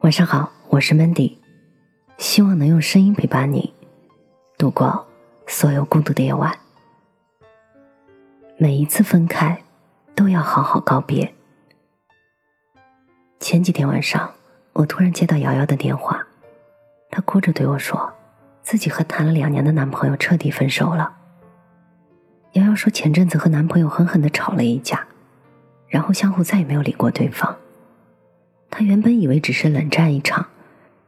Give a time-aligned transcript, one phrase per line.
[0.00, 1.36] 晚上好，我是 Mandy，
[2.16, 3.74] 希望能用声音陪伴你
[4.56, 5.06] 度过
[5.46, 6.58] 所有孤独的夜晚。
[8.56, 9.62] 每一次分开，
[10.14, 11.34] 都要好好告别。
[13.40, 14.32] 前几天晚上，
[14.72, 16.26] 我突然接到瑶瑶的电话，
[17.10, 18.10] 她哭着对我说，
[18.62, 21.14] 自己和谈了两年的男朋友彻底分手了。
[22.52, 25.06] 瑶瑶说，前阵子和男朋友狠狠的吵了一架，
[25.88, 27.54] 然后相互再也没有理过对方。
[28.70, 30.46] 她原本以为只是冷战一场，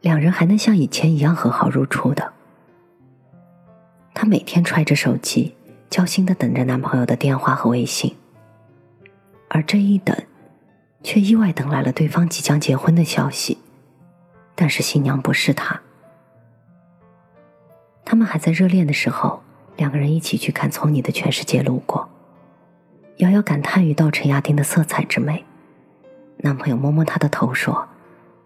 [0.00, 2.32] 两人还能像以前一样和好如初的。
[4.14, 5.54] 她每天揣着手机，
[5.88, 8.16] 焦心的等着男朋友的电话和微信，
[9.48, 10.16] 而这一等，
[11.02, 13.58] 却意外等来了对方即将结婚的消息。
[14.54, 15.80] 但是新娘不是他。
[18.04, 19.42] 他们还在热恋的时候，
[19.76, 22.08] 两个人一起去看《从你的全世界路过》，
[23.22, 25.44] 遥遥感叹于稻城亚丁的色彩之美。
[26.42, 27.88] 男朋友摸摸她的头说：“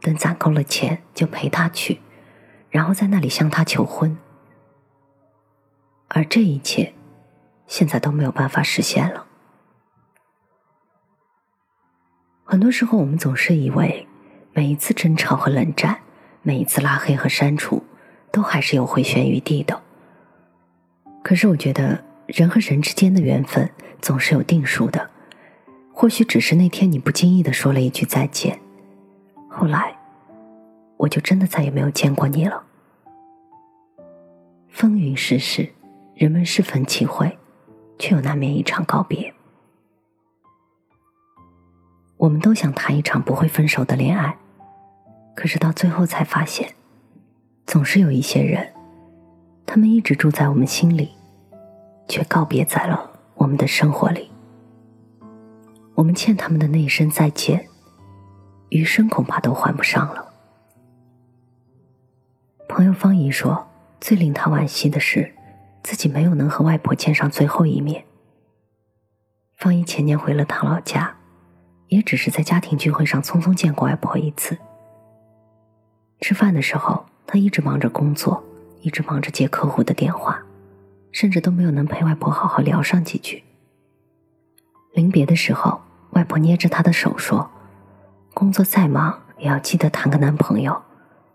[0.00, 2.00] 等攒够了钱，就陪她去，
[2.70, 4.16] 然后在那里向她求婚。”
[6.08, 6.94] 而这一切，
[7.66, 9.26] 现在都没有办法实现了。
[12.44, 14.06] 很多时候，我们总是以为，
[14.52, 16.00] 每一次争吵和冷战，
[16.42, 17.82] 每一次拉黑和删除，
[18.30, 19.82] 都还是有回旋余地的。
[21.22, 25.10] 可是，我觉得人和人之间的缘分总是有定数的。
[25.96, 28.58] 或许只是那天你不经意的说了一句再见，
[29.48, 29.96] 后来，
[30.96, 32.64] 我就真的再也没有见过你了。
[34.68, 35.72] 风云世事，
[36.16, 37.38] 人们是分期会，
[37.96, 39.32] 却又难免一场告别。
[42.16, 44.36] 我们都想谈一场不会分手的恋爱，
[45.36, 46.74] 可是到最后才发现，
[47.66, 48.72] 总是有一些人，
[49.64, 51.12] 他们一直住在我们心里，
[52.08, 54.33] 却告别在了我们的生活里。
[55.94, 57.68] 我们欠他们的那一声再见，
[58.70, 60.32] 余生恐怕都还不上了。
[62.68, 63.66] 朋友方怡说，
[64.00, 65.32] 最令他惋惜的是，
[65.82, 68.04] 自己没有能和外婆见上最后一面。
[69.56, 71.14] 方怡前年回了趟老家，
[71.88, 74.58] 也只是在家庭聚会上匆匆见过外婆一次。
[76.20, 78.42] 吃饭的时候，他一直忙着工作，
[78.80, 80.42] 一直忙着接客户的电话，
[81.12, 83.44] 甚至都没有能陪外婆好好聊上几句。
[84.92, 85.80] 临别的时候，
[86.14, 87.50] 外婆捏着她的手说
[88.34, 90.82] ：“工作再忙，也要记得谈个男朋友，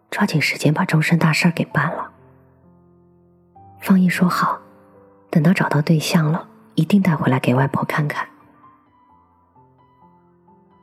[0.10, 2.12] 抓紧时间把终身大事给办了。”
[3.80, 4.60] 方毅说：“好，
[5.30, 8.28] 等到找到对象了，一定带回来给外婆看看。”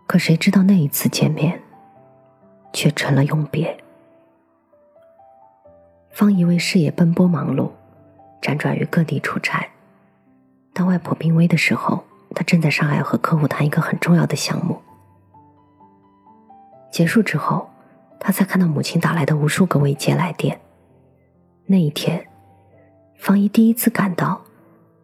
[0.07, 1.63] 可谁知道那一次见面，
[2.73, 3.83] 却成了永别。
[6.11, 7.71] 方怡为事业奔波忙碌，
[8.41, 9.69] 辗转于各地出差，
[10.73, 12.05] 当外婆病危的时候。
[12.37, 14.79] 他正在上海和客户谈一个很重要的项目。
[16.93, 17.71] 结束之后，
[18.21, 20.61] 他才看到母亲打来的无数个未接来电。
[21.65, 22.27] 那一天，
[23.17, 24.43] 方一第一次感到，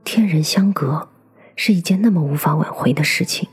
[0.04, 1.08] 天人相隔
[1.56, 3.48] 是一件那么无法挽回的事情。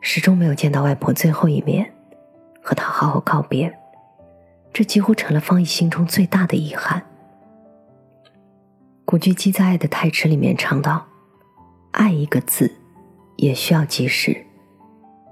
[0.00, 1.92] 始终没有见到外婆最后一面，
[2.62, 3.78] 和她好好告别，
[4.72, 7.02] 这几乎成了方一心中最大的遗憾。
[9.04, 11.06] 古巨基在《爱的太迟》里面唱道。
[11.96, 12.70] 爱一个字，
[13.36, 14.44] 也需要及时，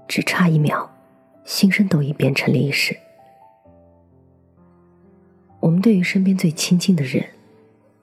[0.07, 0.89] 只差一秒，
[1.43, 2.97] 心声都已变成历史。
[5.59, 7.23] 我们对于身边最亲近的人，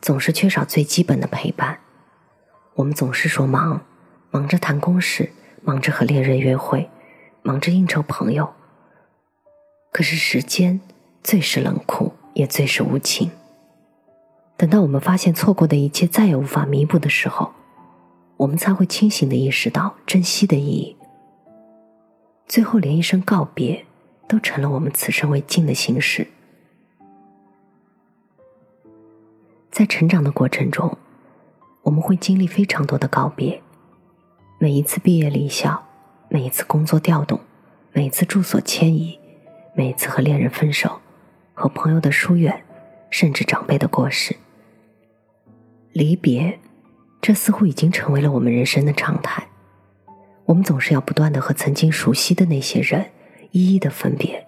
[0.01, 1.77] 总是缺少最基本的陪伴。
[2.75, 3.81] 我们总是说忙，
[4.31, 6.89] 忙着谈公事，忙着和恋人约会，
[7.43, 8.49] 忙着应酬朋友。
[9.91, 10.81] 可是时间
[11.25, 13.33] 最是冷酷，也最是无情。
[14.57, 17.53] 等到我们发现错过的一切再也无法弥补的时候，
[18.37, 20.97] 我们才会清醒的意识到珍惜的意义。
[22.47, 23.87] 最后，连一声告别
[24.29, 26.27] 都成了我们此生未尽的形式。
[29.71, 30.99] 在成长的过程中，
[31.83, 33.63] 我们会经历非常多的告别。
[34.59, 35.83] 每一次毕业离校，
[36.29, 37.41] 每一次工作调动，
[37.93, 39.19] 每一次住所迁移，
[39.75, 41.01] 每一次和恋人分手，
[41.55, 42.65] 和朋友的疏远，
[43.09, 44.37] 甚至长辈的过世，
[45.93, 46.59] 离别。
[47.23, 49.47] 这似乎已经成为了我们人生的常态。
[50.45, 53.11] 我们总是要不断的和曾经熟悉的那些人
[53.53, 54.45] 一一的分别。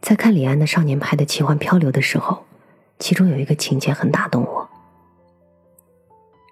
[0.00, 2.44] 在看李安的《少年派的奇幻漂流》的时候，
[2.98, 4.68] 其中有一个情节很打动我。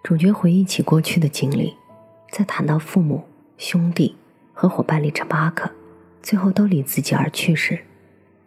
[0.04, 1.74] 主角回忆起过去的经历，
[2.30, 3.24] 在谈到父母、
[3.58, 4.16] 兄弟
[4.52, 5.68] 和伙伴里这巴克
[6.22, 7.80] 最后都离自己而去时，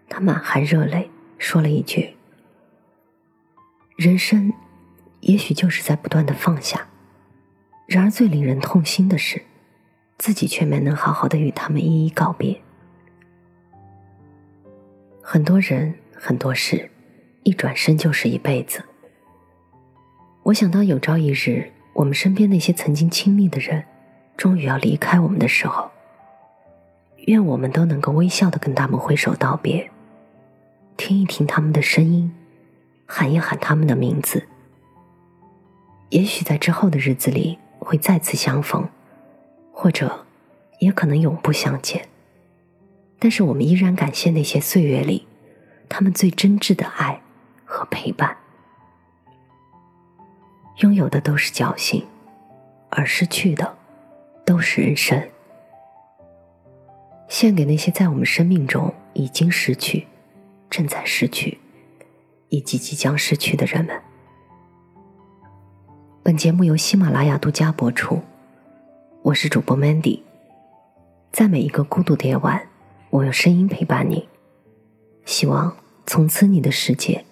[0.08, 2.16] 他满含热泪说了一句
[3.98, 4.54] ：“人生。”
[5.22, 6.88] 也许就是在不断的放下。
[7.86, 9.42] 然而最令人痛心的是，
[10.18, 12.60] 自己却没能好好的与他们一一告别。
[15.22, 16.90] 很多人，很多事，
[17.44, 18.84] 一转身就是一辈子。
[20.44, 23.84] 我想到有朝一日，我们身边那些曾经亲密的人，
[24.38, 25.90] 终于要离开我们的时候，
[27.26, 29.90] 愿我们都能够微笑的跟他们挥手道别，
[30.96, 32.34] 听一听他们的声音，
[33.06, 34.48] 喊一喊他们的名字。
[36.10, 38.88] 也许在之后的日子里会再次相逢，
[39.72, 40.26] 或者
[40.80, 42.08] 也可能永不相见。
[43.20, 45.28] 但是我们依然感谢那些岁月里，
[45.90, 47.22] 他们最真挚的爱
[47.66, 48.38] 和陪伴。
[50.78, 52.06] 拥有的都是侥幸，
[52.90, 53.78] 而失去的
[54.46, 55.22] 都是人生。
[57.28, 60.08] 献给那些在我们生命中已经失去、
[60.70, 61.58] 正在失去
[62.50, 64.00] 以及即将失去的人们。
[66.28, 68.22] 本节目由喜马拉雅独家播出，
[69.22, 70.20] 我是主播 Mandy，
[71.32, 72.68] 在每一个孤独的夜晚。
[73.12, 74.28] 我用声音陪伴你，
[75.24, 77.24] 希望从此你的世界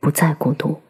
[0.00, 0.80] 不再孤独。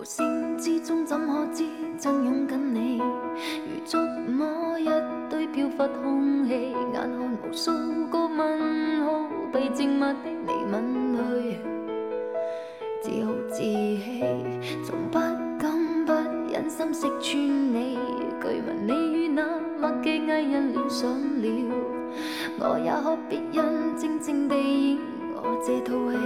[0.00, 2.96] 无声之中怎可知真拥紧你？
[2.96, 3.98] 如触
[4.32, 4.88] 摸一
[5.28, 7.70] 堆飘忽空气，眼看无数
[8.06, 8.75] 个问
[9.52, 11.58] 被静默的你吻去，
[13.02, 14.00] 自豪自弃，
[14.84, 15.18] 从不
[15.58, 16.12] 敢不。
[16.48, 17.36] 忍心识穿
[17.74, 17.98] 你，
[18.40, 19.42] 据闻你与那
[19.78, 21.46] 默嘅艺人恋上了，
[22.58, 24.98] 我也可别人静静地演
[25.34, 26.16] 我这套戏，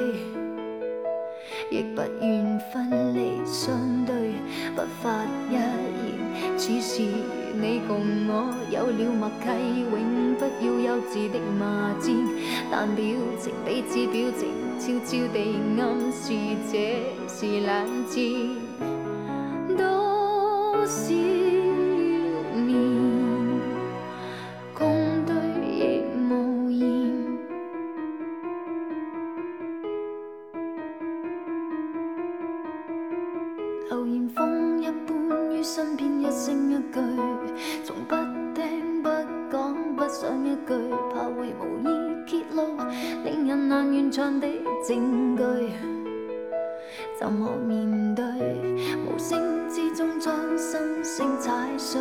[1.71, 4.15] 亦不愿分离相对，
[4.75, 5.61] 不发一言。
[6.57, 7.03] 此时
[7.55, 9.47] 你共我有了默契，
[9.91, 12.15] 永不要幼稚的骂战，
[12.71, 13.05] 但表
[13.39, 14.49] 情彼此表情，
[14.79, 15.37] 悄悄地
[15.79, 15.81] 暗
[16.11, 16.33] 示
[16.71, 16.75] 这
[17.29, 17.71] 是冷
[18.09, 18.17] 战。
[19.77, 19.81] 多
[20.87, 21.15] 少
[40.21, 40.75] 讲，不想一句，
[41.15, 41.89] 怕会无意
[42.27, 42.77] 揭露
[43.25, 44.47] 令人难完场的
[44.87, 45.43] 证据，
[47.19, 48.25] 怎么面对
[49.07, 49.59] 无声？
[49.71, 52.01] 之中将心声踩碎，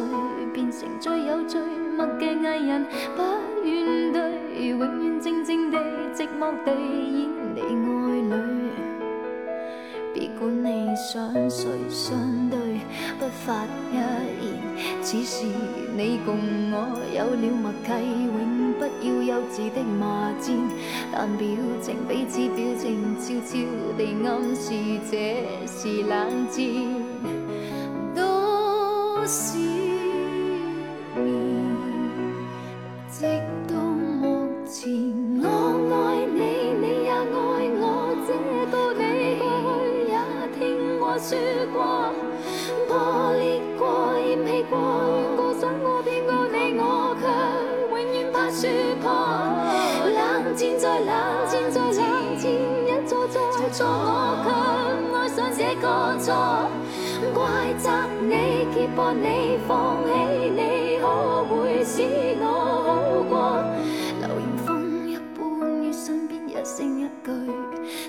[0.51, 2.83] 变成最有最默嘅艺人，
[3.15, 3.21] 不
[3.63, 5.77] 怨对，永远静静地、
[6.11, 7.67] 寂寞地演你爱
[8.35, 8.71] 侣。
[10.15, 12.17] 别管你想谁相
[12.49, 12.81] 对，
[13.19, 14.58] 不发一言。
[15.11, 15.43] 此时
[15.97, 16.37] 你共
[16.71, 16.75] 我
[17.11, 20.55] 有了默契，永不要幼稚的骂战，
[21.11, 21.47] 但表
[21.81, 23.57] 情彼此表情，悄悄
[23.97, 24.71] 地暗示
[25.09, 25.17] 这
[25.65, 27.38] 是冷战。
[51.05, 51.09] 冷
[51.47, 52.51] 战再冷战，
[52.85, 53.39] 一错再
[53.71, 54.47] 错，我却
[55.15, 56.27] 爱上这个错。
[57.33, 57.89] 怪责
[58.21, 60.07] 你，揭破你，放弃
[60.49, 61.05] 你，可
[61.45, 62.03] 会使
[62.39, 62.43] 我
[62.85, 62.89] 好
[63.29, 63.33] 过？
[64.21, 64.67] 流言风
[65.09, 67.31] 一般于身边，一声一句，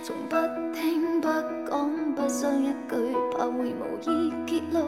[0.03, 0.37] 从不
[0.75, 1.29] 听不
[1.69, 2.95] 讲，不想一句，
[3.37, 4.79] 怕会无意揭露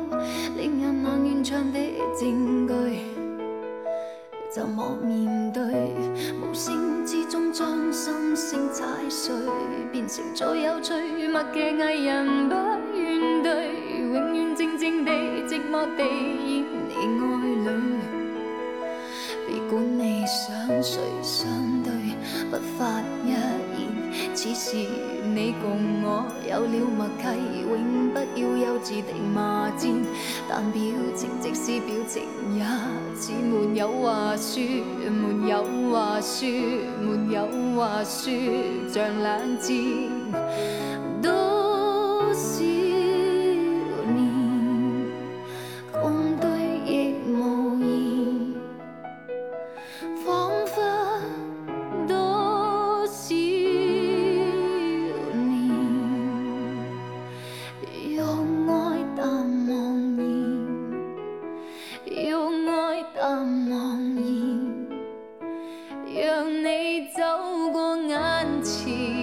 [0.57, 1.79] 令人难完场的
[2.19, 2.73] 证据。
[4.51, 5.63] 怎么面对？
[8.03, 9.33] 心声踩碎，
[9.93, 10.93] 变成最有趣
[11.29, 12.57] 默嘅艺人，不
[12.99, 13.71] 愿对，
[14.13, 15.13] 永远静静地、
[15.47, 17.05] 寂寞地演你爱
[17.63, 17.71] 侣。
[19.47, 21.49] 别管你想谁相
[21.85, 21.93] 对，
[22.51, 23.92] 不发一言。
[24.35, 24.77] 此时
[25.35, 27.23] 你共我有了默契，
[27.69, 29.91] 永不要幼稚的骂战，
[30.49, 30.83] 但表
[31.17, 32.23] 情即使表情
[32.57, 32.65] 也。
[33.15, 34.61] 似没有话说，
[35.09, 36.49] 没有话说，
[37.01, 38.33] 没有话说，
[38.89, 40.82] 像冷战。
[67.97, 69.22] 眼前。